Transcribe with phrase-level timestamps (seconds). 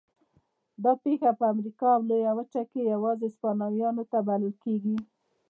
[0.83, 4.95] دا پېښه په امریکا لویه وچه کې یوازې هسپانویان نه بلل کېږي.